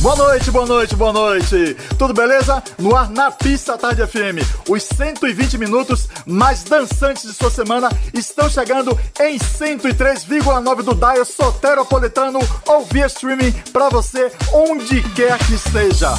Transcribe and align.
Boa 0.00 0.16
noite, 0.16 0.50
boa 0.50 0.64
noite, 0.64 0.96
boa 0.96 1.12
noite. 1.12 1.76
Tudo 1.98 2.14
beleza? 2.14 2.62
No 2.78 2.96
ar 2.96 3.10
na 3.10 3.30
pista 3.30 3.76
Tarde 3.76 4.06
FM. 4.06 4.40
Os 4.66 4.82
120 4.82 5.58
minutos 5.58 6.08
mais 6.24 6.64
dançantes 6.64 7.24
de 7.24 7.34
sua 7.34 7.50
semana 7.50 7.90
estão 8.14 8.48
chegando 8.48 8.98
em 9.20 9.36
103,9 9.36 10.82
do 10.82 10.94
dial 10.94 11.24
soteropolitano 11.26 12.40
ou 12.66 12.86
via 12.86 13.06
streaming 13.08 13.52
para 13.74 13.90
você 13.90 14.32
onde 14.54 15.02
quer 15.10 15.36
que 15.36 15.52
esteja 15.52 16.14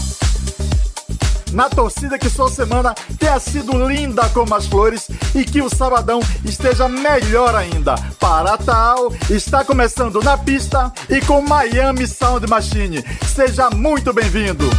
na 1.52 1.70
torcida 1.70 2.18
que 2.18 2.30
sua 2.30 2.50
semana 2.50 2.94
tenha 3.20 3.40
sido 3.40 3.88
linda 3.88 4.28
como 4.30 4.54
as 4.56 4.66
flores 4.66 5.08
e 5.36 5.44
que 5.44 5.62
o 5.62 5.70
sabadão 5.70 6.20
esteja 6.44 6.88
melhor 6.88 7.56
ainda. 7.56 7.96
Para 8.20 8.58
tal, 8.58 9.14
está 9.30 9.64
começando 9.64 10.22
na 10.22 10.38
pista 10.38 10.92
e 11.10 11.22
com 11.22 11.42
Miami 11.42 12.08
Sound 12.08 12.48
Machine. 12.48 13.04
Seja 13.34 13.70
muito 13.70 14.14
bem-vindo. 14.14 14.70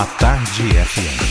A 0.00 0.06
Tarde 0.18 0.80
FM. 0.80 1.29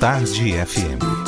Tarde 0.00 0.56
FM. 0.56 1.19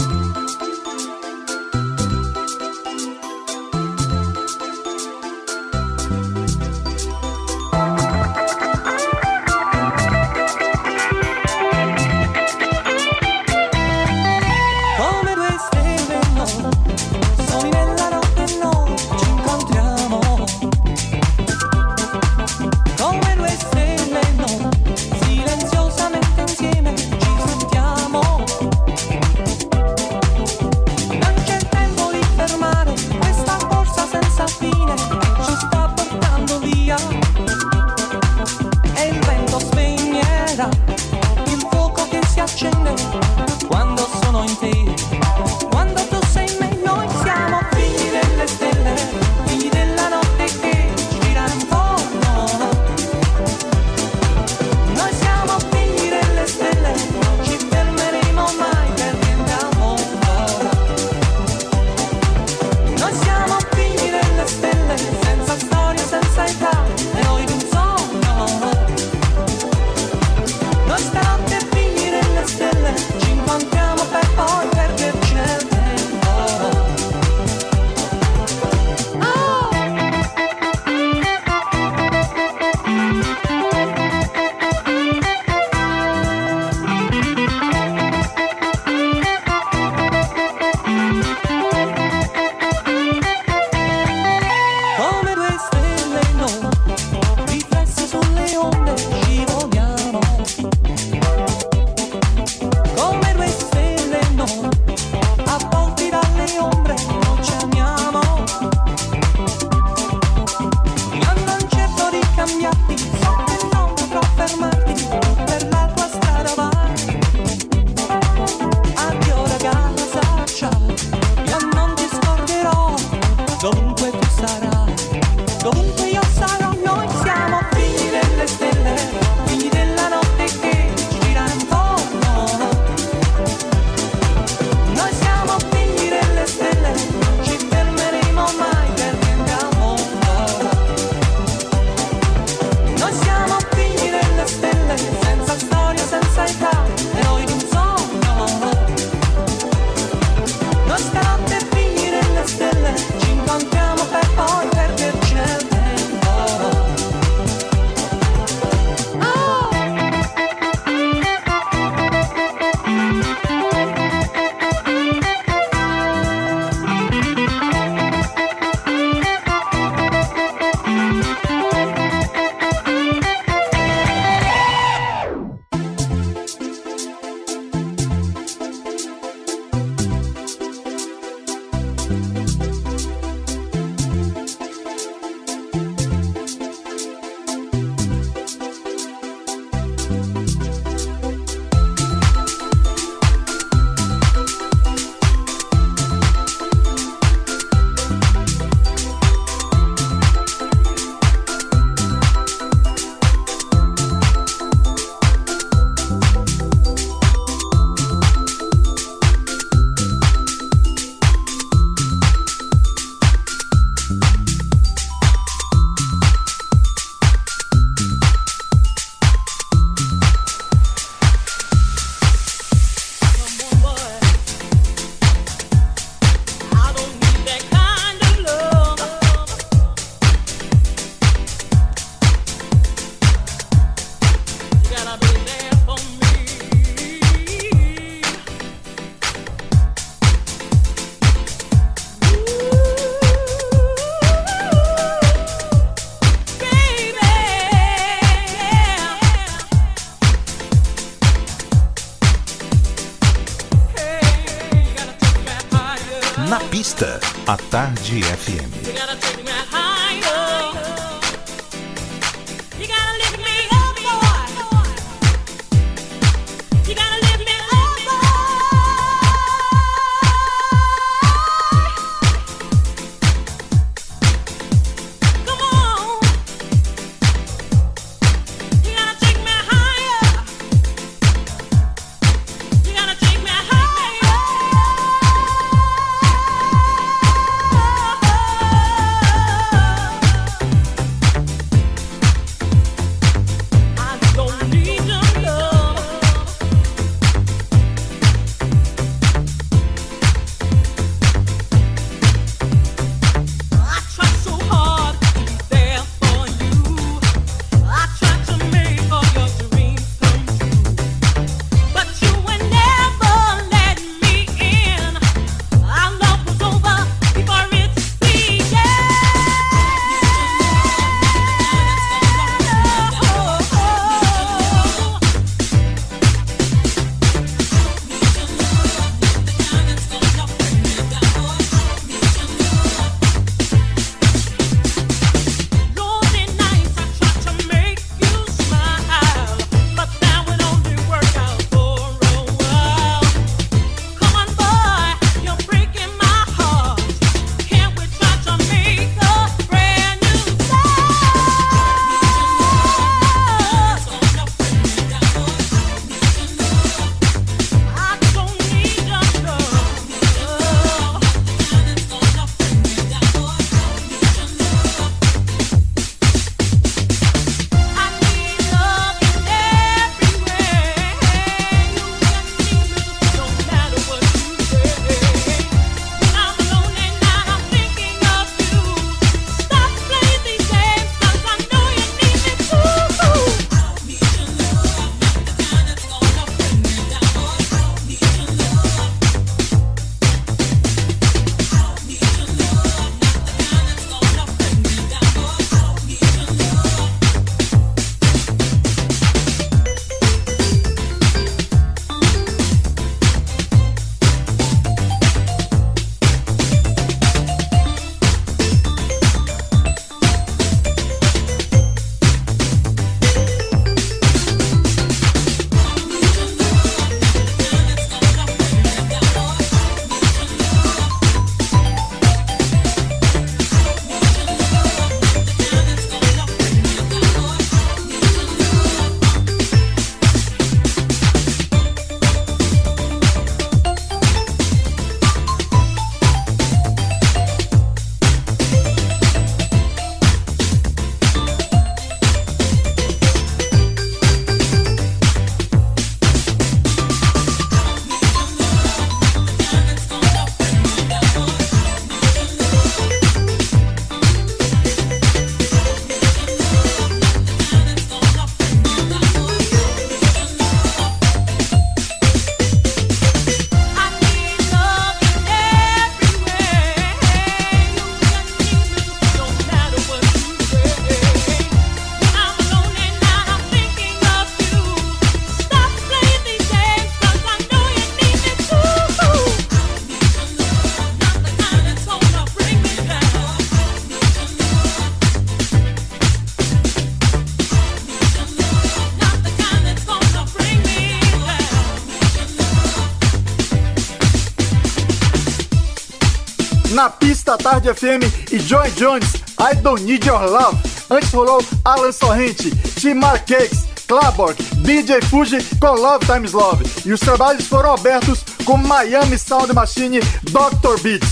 FM 497.84 498.52
e 498.52 498.58
Joy 498.58 498.90
Jones, 498.92 499.34
I 499.58 499.74
Don't 499.76 500.02
Need 500.02 500.26
Your 500.26 500.42
Love. 500.42 500.78
Antes 501.10 501.32
rolou 501.32 501.64
Alan 501.84 502.12
Sorrente, 502.12 502.70
Timar 502.98 503.44
Cakes, 503.44 503.84
Claborg, 504.06 504.56
DJ 504.78 505.20
Fuji 505.22 505.58
com 505.80 505.92
Love 505.92 506.24
Times 506.26 506.52
Love. 506.52 506.84
E 507.04 507.12
os 507.12 507.20
trabalhos 507.20 507.66
foram 507.66 507.94
abertos 507.94 508.44
com 508.64 508.76
Miami 508.76 509.38
Sound 509.38 509.72
Machine, 509.72 510.20
Dr. 510.44 511.00
Beat. 511.02 511.22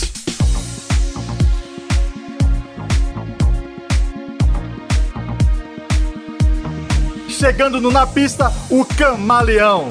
Chegando 7.28 7.80
no 7.80 7.90
Na 7.90 8.06
Pista, 8.06 8.52
o 8.68 8.84
Camaleão. 8.84 9.88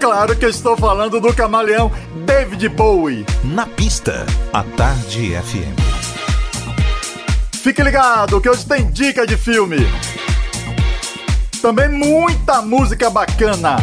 Claro 0.00 0.36
que 0.36 0.44
eu 0.44 0.50
estou 0.50 0.76
falando 0.76 1.20
do 1.20 1.34
camaleão 1.34 1.90
David 2.24 2.68
Bowie. 2.68 3.26
Na 3.42 3.66
pista, 3.66 4.24
a 4.52 4.62
Tarde 4.62 5.34
FM. 5.42 5.76
Fique 7.52 7.82
ligado 7.82 8.40
que 8.40 8.48
hoje 8.48 8.64
tem 8.66 8.90
dica 8.90 9.26
de 9.26 9.36
filme. 9.36 9.78
Também 11.60 11.88
muita 11.88 12.62
música 12.62 13.10
bacana. 13.10 13.76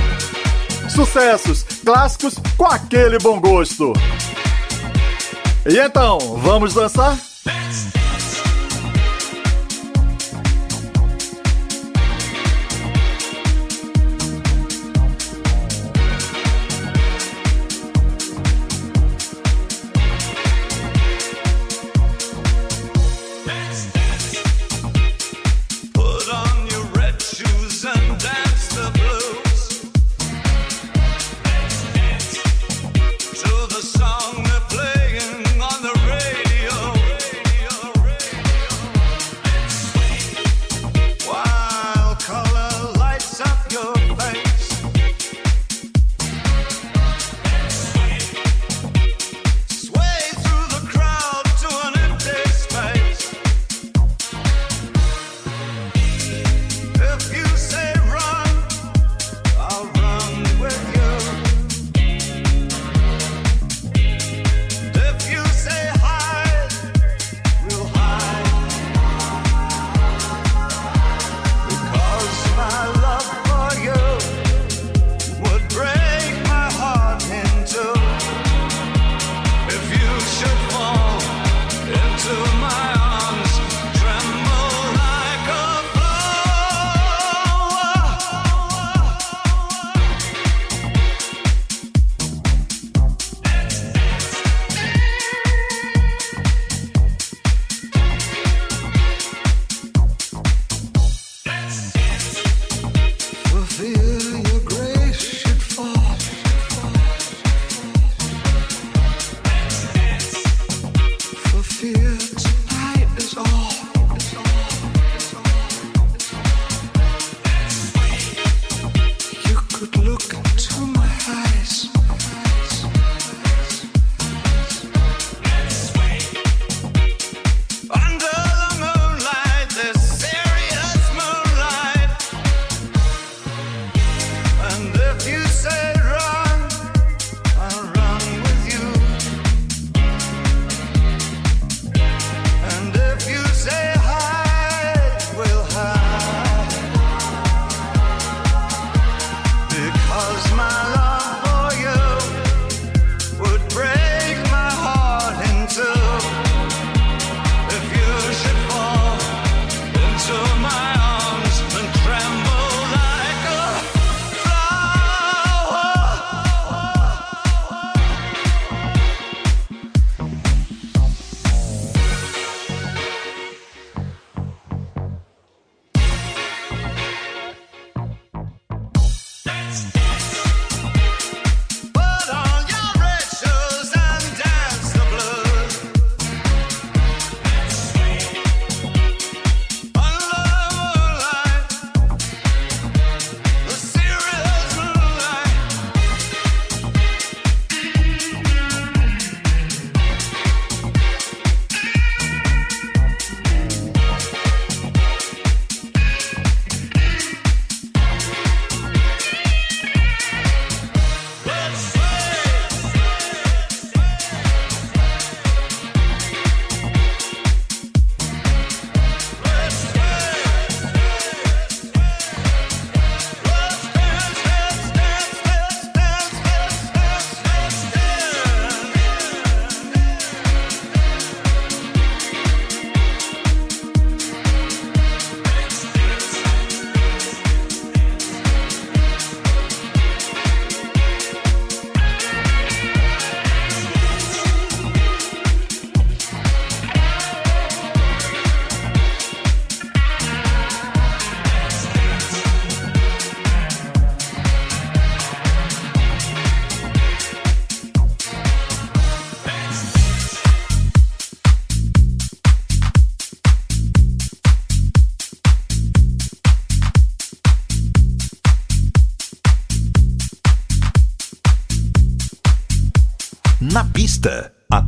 Sucessos, 0.89 1.63
clássicos 1.83 2.35
com 2.57 2.65
aquele 2.65 3.17
bom 3.19 3.39
gosto. 3.39 3.93
E 5.65 5.77
então, 5.77 6.19
vamos 6.37 6.73
dançar? 6.73 7.17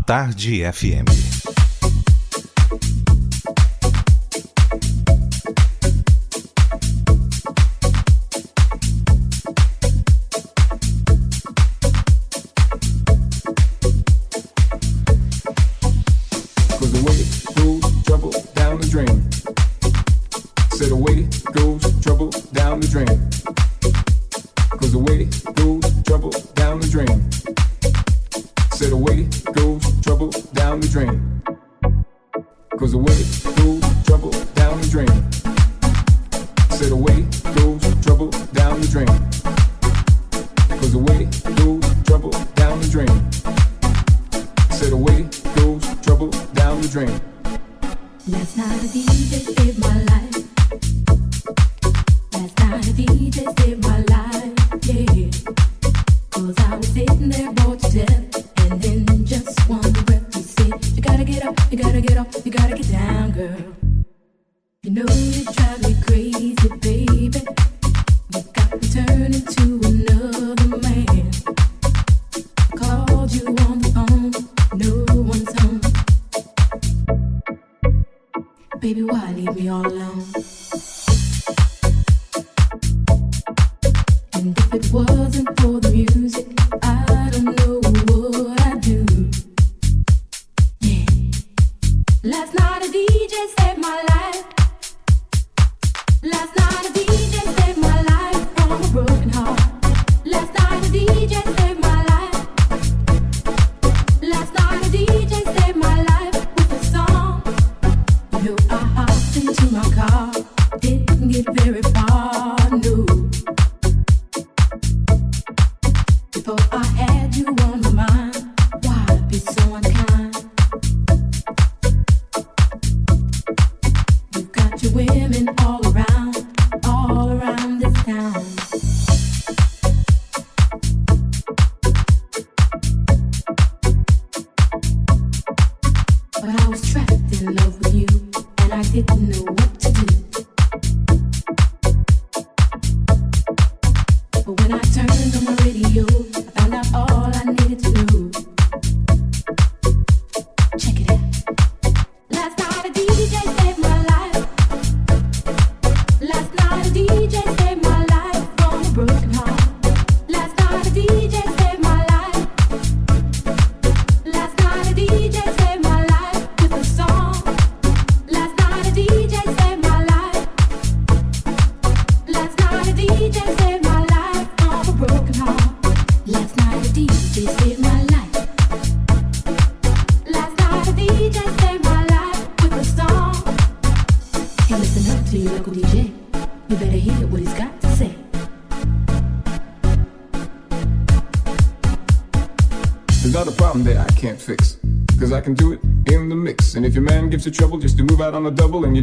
Tarde 0.07 0.63
FM. 0.63 1.26
dream. 46.89 47.19
Last 48.27 48.57
night 48.57 48.71
I 48.71 48.87
my 49.79 50.03
life. 50.03 50.26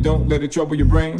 don't 0.05 0.29
let 0.29 0.43
it 0.43 0.53
trouble 0.53 0.77
your 0.77 0.87
brain. 0.87 1.19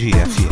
Tarde 0.00 0.16
FM. 0.16 0.49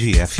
Tarde 0.00 0.18
FM. 0.18 0.39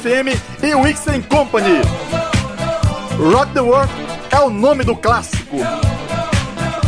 FM 0.00 0.32
e 0.62 0.74
Wixen 0.74 1.20
Company. 1.22 1.82
Rock 3.32 3.52
the 3.52 3.60
World 3.60 3.92
é 4.30 4.40
o 4.40 4.48
nome 4.48 4.82
do 4.82 4.96
clássico. 4.96 5.58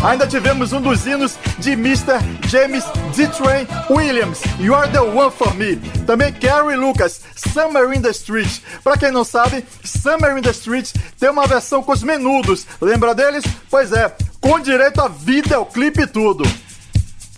Ainda 0.02 0.26
tivemos 0.26 0.72
um 0.72 0.80
dos 0.80 1.06
hinos 1.06 1.38
de 1.58 1.72
Mr. 1.72 2.18
James 2.48 2.84
D. 3.14 3.28
Train 3.28 3.68
Williams, 3.90 4.40
You 4.58 4.74
Are 4.74 4.90
the 4.90 5.00
One 5.00 5.30
for 5.30 5.54
Me. 5.54 5.76
Também 6.06 6.32
Carrie 6.32 6.76
Lucas, 6.76 7.20
Summer 7.36 7.92
in 7.92 8.00
the 8.00 8.10
Street. 8.10 8.60
Pra 8.82 8.96
quem 8.96 9.12
não 9.12 9.24
sabe, 9.24 9.62
Summer 9.84 10.38
in 10.38 10.42
the 10.42 10.50
Street 10.50 10.90
tem 11.20 11.28
uma 11.28 11.46
versão 11.46 11.82
com 11.82 11.92
os 11.92 12.02
menudos. 12.02 12.66
Lembra 12.80 13.14
deles? 13.14 13.44
Pois 13.70 13.92
é, 13.92 14.10
com 14.40 14.58
direito 14.58 15.02
a 15.02 15.08
videoclipe 15.08 16.00
e 16.00 16.06
tudo. 16.06 16.44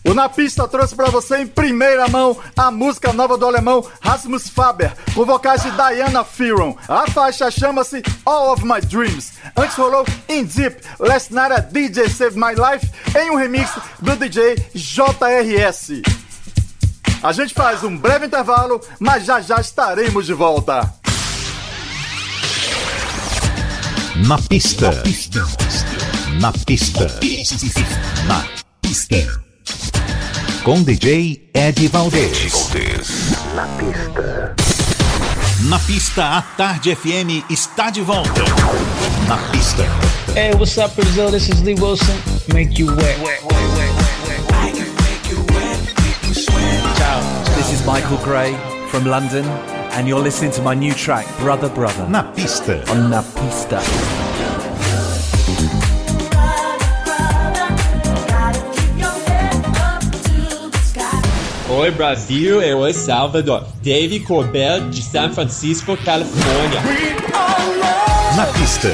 O 0.06 0.12
Na 0.12 0.28
Pista 0.28 0.68
trouxe 0.68 0.94
pra 0.94 1.08
você 1.08 1.38
em 1.38 1.46
primeira 1.46 2.06
mão 2.08 2.36
a 2.54 2.70
música 2.70 3.10
nova 3.10 3.38
do 3.38 3.46
alemão 3.46 3.82
Rasmus 4.02 4.50
Faber, 4.50 4.92
com 5.14 5.24
vocais 5.24 5.62
de 5.62 5.70
Diana 5.70 6.24
Fearon. 6.24 6.76
A 6.88 7.08
faixa 7.10 7.50
chama-se 7.50 8.02
All 8.26 8.52
of 8.52 8.64
My 8.64 8.80
Dreams. 8.80 9.32
Antes 9.56 9.76
rolou 9.76 10.04
In 10.28 10.44
Deep, 10.44 10.82
Last 10.98 11.32
Night 11.32 11.52
a 11.52 11.60
DJ 11.60 12.08
Save 12.08 12.36
My 12.36 12.54
Life, 12.54 12.90
em 13.16 13.30
um 13.30 13.36
remix 13.36 13.70
do 14.00 14.16
DJ 14.16 14.56
JRS. 14.74 16.02
A 17.22 17.32
gente 17.32 17.54
faz 17.54 17.82
um 17.84 17.96
breve 17.96 18.26
intervalo, 18.26 18.80
mas 18.98 19.24
já 19.24 19.40
já 19.40 19.60
estaremos 19.60 20.26
de 20.26 20.34
volta. 20.34 20.92
Na 24.26 24.38
pista. 24.38 24.90
Na 26.40 26.52
pista. 26.52 27.06
Na 28.26 28.44
pista. 28.82 29.42
Com 30.62 30.82
DJ 30.82 31.50
Ed 31.54 31.88
Valdez. 31.88 32.70
Na 33.54 33.66
pista. 33.78 34.73
Na 35.64 35.78
pista, 35.78 36.36
a 36.38 36.42
Tarde 36.42 36.94
FM 36.94 37.44
está 37.48 37.90
de 37.90 38.02
volta. 38.02 38.42
Na 39.28 39.36
pista. 39.50 39.84
Hey, 40.34 40.52
what's 40.54 40.76
up, 40.78 40.94
Brazil? 40.94 41.30
This 41.30 41.48
is 41.48 41.62
Lee 41.62 41.74
Wilson. 41.74 42.16
Make 42.52 42.78
you 42.78 42.94
wet. 42.94 43.16
Ciao, 46.96 47.20
this 47.56 47.72
is 47.72 47.84
Michael 47.86 48.16
Gray 48.24 48.54
from 48.88 49.04
London, 49.04 49.44
and 49.92 50.08
you're 50.08 50.20
listening 50.20 50.50
to 50.52 50.62
my 50.62 50.74
new 50.74 50.94
track, 50.94 51.26
Brother 51.38 51.68
Brother, 51.68 52.06
Na 52.08 52.22
pista. 52.32 52.82
on 52.90 53.10
Na 53.10 53.22
Pista. 53.22 53.80
Oi 61.76 61.90
Brasil, 61.90 62.62
eu 62.62 62.86
El 62.86 62.94
Salvador. 62.94 63.66
Dave 63.82 64.20
Corbell 64.20 64.88
de 64.90 65.02
San 65.02 65.32
Francisco, 65.32 65.96
Califórnia. 65.96 66.80
Na 68.36 68.46
pista. 68.46 68.88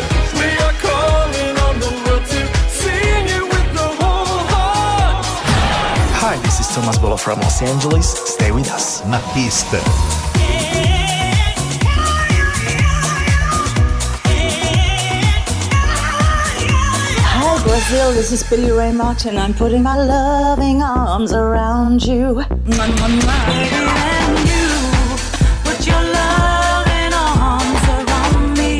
Hi, 6.14 6.38
this 6.42 6.60
is 6.60 6.68
Thomas 6.74 6.96
Bolo 6.96 7.18
from 7.18 7.38
Los 7.40 7.60
Angeles. 7.60 8.06
Stay 8.06 8.50
with 8.50 8.70
us. 8.72 9.02
Na 9.04 9.18
pista. 9.34 9.76
Brazil. 17.80 18.12
This 18.12 18.30
is 18.32 18.42
Billy 18.42 18.70
Ray 18.70 18.92
Martin. 18.92 19.38
I'm 19.38 19.54
putting 19.54 19.82
my 19.82 19.96
loving 19.96 20.82
arms 20.82 21.32
around 21.32 22.04
you. 22.04 22.36
Mwah, 22.36 22.88
mwah, 22.96 23.20
mwah. 23.20 23.40
And 24.04 24.38
you 24.50 24.68
put 25.64 25.86
your 25.86 26.02
loving 26.18 27.12
arms 27.14 27.84
around 27.96 28.58
me. 28.58 28.78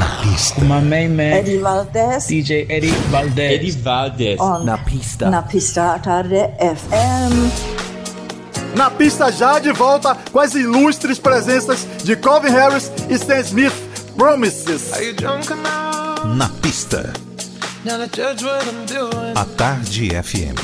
Na 0.00 0.08
pista. 0.22 0.64
My 0.64 0.80
main 0.80 1.14
man, 1.14 1.32
Eddie 1.32 1.58
Valdez 1.58 2.26
DJ 2.26 2.66
Eddie 2.68 2.96
Valdez. 3.12 3.52
Eddie 3.52 3.70
Valdez. 3.70 4.40
on 4.40 4.66
Na 4.66 4.78
Pista. 4.78 5.30
Na 5.30 5.42
Pista 5.42 5.98
Tarde 6.02 6.50
FM. 6.58 7.34
Na 8.76 8.90
pista 8.90 9.30
já 9.30 9.60
de 9.60 9.70
volta 9.70 10.16
com 10.32 10.40
as 10.40 10.54
ilustres 10.54 11.20
presenças 11.20 11.86
de 12.02 12.16
Calvin 12.16 12.50
Harris 12.50 12.90
e 13.08 13.14
Stan 13.14 13.40
Smith. 13.40 13.74
Promises. 14.16 14.92
Are 14.92 15.04
you 15.04 15.14
drunk 15.14 15.52
enough 15.52 16.36
Na 16.36 16.48
pista. 16.60 17.12
A 17.86 18.08
Tarde 18.08 18.40
FM. 20.08 20.56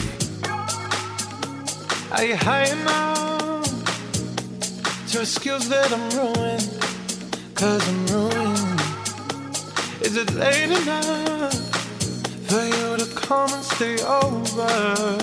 Are 2.13 2.25
you 2.25 2.35
high 2.35 2.65
enough 2.65 3.63
to 5.11 5.21
excuse 5.21 5.69
that 5.69 5.93
I'm 5.93 6.09
ruined? 6.17 6.67
Cause 7.55 7.87
I'm 7.87 8.07
ruined. 8.07 8.81
Is 10.01 10.17
it 10.17 10.33
late 10.33 10.71
enough 10.71 11.53
for 12.49 12.65
you 12.65 12.97
to 12.97 13.05
come 13.15 13.53
and 13.53 13.65
stay 13.65 14.03
over? 14.03 15.19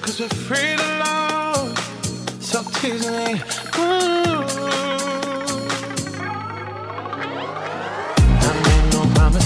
Cause 0.00 0.18
we're 0.18 0.30
free 0.48 0.76
to 0.78 0.86
love, 1.04 1.78
so 2.40 2.62
tease 2.80 3.06
me. 3.06 3.42
Ooh. 3.80 5.05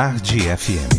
Tarde 0.00 0.48
FM. 0.48 0.89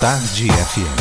Tarde 0.00 0.48
FM. 0.48 0.99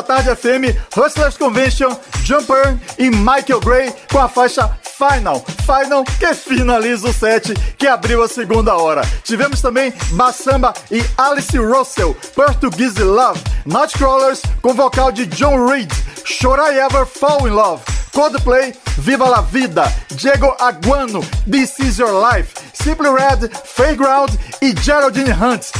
Pista 0.00 0.02
Tarde 0.02 0.34
FM, 0.34 0.76
Hustlers 0.96 1.36
Convention, 1.36 1.96
Jumper 2.24 2.78
e 2.98 3.10
Michael 3.10 3.60
Gray 3.60 3.92
com 4.10 4.18
a 4.18 4.28
faixa 4.28 4.70
Final. 4.82 5.44
Final 5.64 6.04
que 6.04 6.34
finaliza 6.34 7.08
o 7.08 7.12
set 7.12 7.54
que 7.76 7.86
abriu 7.86 8.22
a 8.22 8.28
segunda 8.28 8.74
hora. 8.74 9.02
Tivemos 9.24 9.60
também 9.60 9.92
Massamba 10.12 10.72
e 10.90 11.02
Alice 11.16 11.56
Russell, 11.58 12.16
Portuguese 12.34 13.02
Love, 13.02 13.40
Nightcrawlers 13.66 14.42
com 14.62 14.74
vocal 14.74 15.10
de 15.12 15.26
John 15.26 15.66
Reed, 15.66 15.90
Should 16.24 16.60
I 16.60 16.78
Ever 16.78 17.06
Fall 17.06 17.46
in 17.46 17.52
Love, 17.52 17.82
Coldplay, 18.12 18.74
Viva 18.98 19.28
la 19.28 19.40
Vida, 19.42 19.84
Diego 20.10 20.54
Aguano, 20.58 21.20
This 21.50 21.78
Is 21.78 21.98
Your 21.98 22.12
Life, 22.12 22.54
Simply 22.74 23.08
Red, 23.08 23.50
Fairground 23.64 24.32
e 24.62 24.74
Geraldine 24.82 25.32
Hunt. 25.32 25.70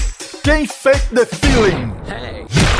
Quem 0.42 0.66
Fake 0.66 1.14
the 1.14 1.26
Feeling? 1.26 1.92
Hey, 2.06 2.79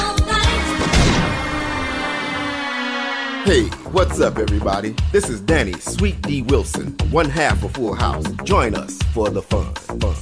Hey, 3.43 3.63
what's 3.91 4.19
up, 4.21 4.37
everybody? 4.37 4.95
This 5.11 5.29
is 5.29 5.41
Danny 5.41 5.73
Sweet 5.73 6.21
D 6.21 6.41
Wilson, 6.43 6.95
one 7.09 7.29
half 7.29 7.63
of 7.63 7.71
Full 7.73 7.93
House. 7.93 8.25
Join 8.43 8.75
us 8.75 8.97
for 9.13 9.29
the 9.29 9.41
fun. 9.41 9.73
fun, 9.75 9.99
fun. 9.99 10.15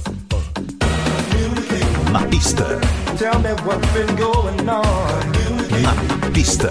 Na 2.12 2.26
pista, 2.28 2.80
Tell 3.18 3.38
me 3.40 3.50
what's 3.64 3.92
been 3.92 4.16
going 4.16 4.68
on. 4.68 5.32
na 5.82 6.30
pista. 6.32 6.70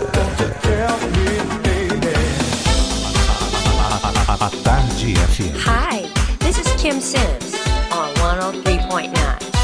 A, 4.28 4.34
a 4.34 4.50
Tarde 4.64 5.14
FM. 5.30 5.56
Hi, 5.66 6.02
this 6.40 6.58
is 6.58 6.68
Kim 6.82 7.00
Sims 7.00 7.54
on 7.92 8.14
103.9. 8.16 9.59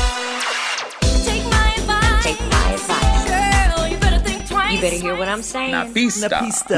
You 4.76 4.82
better 4.82 4.98
hear 4.98 5.16
what 5.16 5.30
I'm 5.30 5.42
saying. 5.42 5.72
Na 5.72 5.86
pista. 5.86 6.28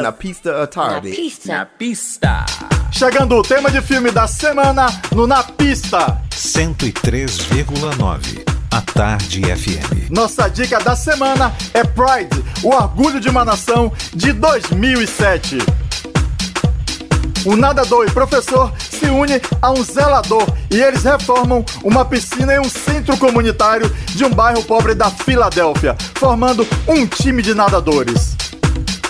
Na 0.04 0.12
pista 0.12 0.62
à 0.62 0.68
tarde. 0.68 1.10
Na 1.10 1.16
pista. 1.16 1.52
Na 1.52 1.66
pista. 1.66 2.46
Chegando 2.92 3.36
o 3.36 3.42
tema 3.42 3.72
de 3.72 3.82
filme 3.82 4.12
da 4.12 4.28
semana 4.28 4.86
no 5.16 5.26
Na 5.26 5.42
Pista. 5.42 6.22
103,9. 6.30 8.46
A 8.70 8.82
Tarde 8.82 9.42
FM. 9.42 10.12
Nossa 10.12 10.48
dica 10.48 10.80
da 10.80 10.96
semana 10.96 11.52
é 11.74 11.84
Pride, 11.84 12.44
o 12.62 12.70
orgulho 12.70 13.20
de 13.20 13.30
uma 13.30 13.44
nação 13.44 13.92
de 14.14 14.32
2007. 14.32 15.58
Um 17.46 17.56
nadador 17.56 18.06
e 18.08 18.12
professor 18.12 18.72
se 18.80 19.06
une 19.06 19.42
a 19.62 19.72
um 19.72 19.84
zelador 19.84 20.46
e 20.70 20.82
eles 20.82 21.04
reformam 21.04 21.64
uma 21.84 22.04
piscina 22.04 22.56
em 22.56 22.60
um 22.60 22.70
centro 22.70 23.18
comunitário 23.18 23.90
de 24.08 24.26
um 24.26 24.30
bairro 24.30 24.64
pobre 24.64 24.94
da 24.94 25.10
Filadélfia, 25.10 25.96
formando 26.16 26.68
um 26.88 27.06
time 27.06 27.42
de 27.42 27.54
nadadores. 27.54 28.36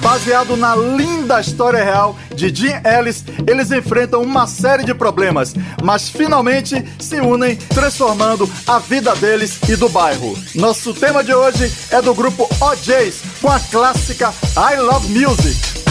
Baseado 0.01 0.55
na 0.55 0.75
linda 0.75 1.41
história 1.41 1.83
real 1.83 2.15
de 2.33 2.53
Jim 2.53 2.73
Ellis, 2.85 3.25
eles 3.47 3.71
enfrentam 3.71 4.21
uma 4.21 4.45
série 4.45 4.83
de 4.83 4.93
problemas, 4.93 5.53
mas 5.83 6.07
finalmente 6.07 6.85
se 6.99 7.19
unem, 7.19 7.55
transformando 7.55 8.49
a 8.67 8.79
vida 8.79 9.15
deles 9.15 9.59
e 9.67 9.75
do 9.75 9.89
bairro. 9.89 10.37
Nosso 10.55 10.93
tema 10.93 11.23
de 11.23 11.33
hoje 11.33 11.71
é 11.91 12.01
do 12.01 12.13
grupo 12.13 12.47
OJs, 12.61 13.21
com 13.41 13.49
a 13.49 13.59
clássica 13.59 14.33
I 14.55 14.79
Love 14.79 15.07
Music. 15.09 15.86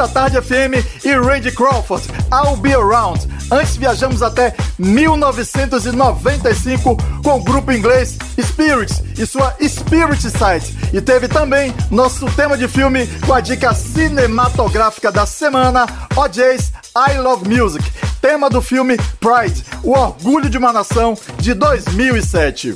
Pista 0.00 0.08
Tarde 0.08 0.40
FM 0.40 1.04
e 1.04 1.12
Randy 1.12 1.52
Crawford, 1.52 2.08
I'll 2.32 2.56
Be 2.56 2.72
Around. 2.72 3.28
Antes 3.50 3.76
viajamos 3.76 4.22
até 4.22 4.54
1995 4.78 6.96
com 7.22 7.36
o 7.36 7.42
grupo 7.42 7.70
inglês 7.70 8.16
Spirits 8.40 9.02
e 9.18 9.26
sua 9.26 9.54
Spirit 9.60 10.30
Site. 10.30 10.74
E 10.92 11.00
teve 11.02 11.28
também 11.28 11.74
nosso 11.90 12.24
tema 12.32 12.56
de 12.56 12.66
filme 12.66 13.06
com 13.26 13.34
a 13.34 13.40
dica 13.40 13.74
cinematográfica 13.74 15.12
da 15.12 15.26
semana, 15.26 15.84
OJ's 16.16 16.72
I 16.96 17.18
Love 17.18 17.46
Music, 17.48 17.84
tema 18.22 18.48
do 18.48 18.62
filme 18.62 18.96
Pride, 19.18 19.62
o 19.82 19.90
orgulho 19.90 20.48
de 20.48 20.56
uma 20.56 20.72
nação 20.72 21.18
de 21.38 21.52
2007. 21.52 22.74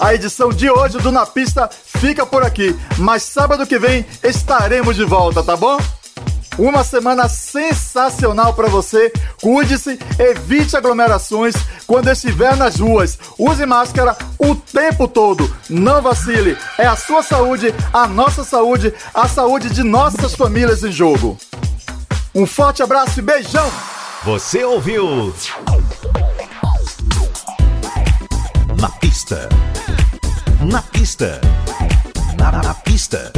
A 0.00 0.14
edição 0.14 0.50
de 0.50 0.70
hoje 0.70 0.96
do 0.98 1.10
Na 1.10 1.26
Pista 1.26 1.68
fica 2.00 2.24
por 2.24 2.44
aqui, 2.44 2.78
mas 2.96 3.24
sábado 3.24 3.66
que 3.66 3.78
vem 3.78 4.06
estaremos 4.22 4.94
de 4.94 5.04
volta, 5.04 5.42
tá 5.42 5.56
bom? 5.56 5.78
Uma 6.56 6.82
semana 6.82 7.28
sensacional 7.28 8.52
para 8.52 8.68
você. 8.68 9.12
Cuide-se, 9.40 9.98
evite 10.18 10.76
aglomerações 10.76 11.54
quando 11.86 12.10
estiver 12.10 12.56
nas 12.56 12.80
ruas. 12.80 13.16
Use 13.38 13.64
máscara 13.64 14.16
o 14.38 14.56
tempo 14.56 15.06
todo. 15.06 15.54
Não 15.70 16.02
vacile. 16.02 16.56
É 16.76 16.86
a 16.86 16.96
sua 16.96 17.22
saúde, 17.22 17.72
a 17.92 18.08
nossa 18.08 18.42
saúde, 18.42 18.92
a 19.14 19.28
saúde 19.28 19.70
de 19.70 19.84
nossas 19.84 20.34
famílias 20.34 20.82
em 20.82 20.90
jogo. 20.90 21.38
Um 22.34 22.44
forte 22.44 22.82
abraço 22.82 23.20
e 23.20 23.22
beijão. 23.22 23.70
Você 24.24 24.64
ouviu? 24.64 25.32
Na 28.80 28.88
pista. 28.88 29.48
Na 30.60 30.82
pista. 30.82 31.40
Na, 32.50 32.62
na 32.62 32.74
pista. 32.74 33.30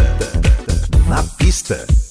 Na 1.09 1.23
pista. 1.37 2.10